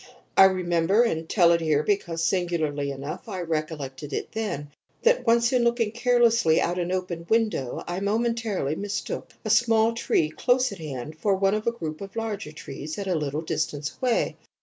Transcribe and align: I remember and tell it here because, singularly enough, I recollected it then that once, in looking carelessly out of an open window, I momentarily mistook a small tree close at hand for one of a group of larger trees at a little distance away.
I 0.35 0.45
remember 0.45 1.03
and 1.03 1.29
tell 1.29 1.51
it 1.51 1.61
here 1.61 1.83
because, 1.83 2.23
singularly 2.23 2.89
enough, 2.89 3.29
I 3.29 3.41
recollected 3.41 4.13
it 4.13 4.31
then 4.31 4.71
that 5.03 5.27
once, 5.27 5.53
in 5.53 5.63
looking 5.63 5.91
carelessly 5.91 6.59
out 6.59 6.79
of 6.79 6.85
an 6.85 6.91
open 6.91 7.27
window, 7.29 7.83
I 7.85 7.99
momentarily 7.99 8.73
mistook 8.73 9.31
a 9.45 9.51
small 9.51 9.93
tree 9.93 10.31
close 10.31 10.71
at 10.71 10.79
hand 10.79 11.19
for 11.19 11.35
one 11.35 11.53
of 11.53 11.67
a 11.67 11.71
group 11.71 12.01
of 12.01 12.15
larger 12.15 12.51
trees 12.51 12.97
at 12.97 13.05
a 13.05 13.13
little 13.13 13.41
distance 13.43 13.95
away. 14.01 14.37